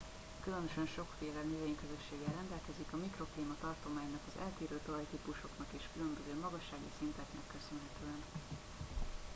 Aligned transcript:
különösen 0.43 0.85
sokféle 0.95 1.41
növényközösséggel 1.51 2.33
rendelkezik 2.35 2.87
a 2.91 2.97
mikroklíma 2.97 3.55
tartománynak 3.61 4.19
az 4.27 4.41
eltérő 4.45 4.79
talajtípusoknak 4.85 5.67
és 5.77 5.83
a 5.87 5.93
különböző 5.95 6.33
magassági 6.41 6.91
szinteknek 6.99 7.45
köszönhetően 7.53 8.21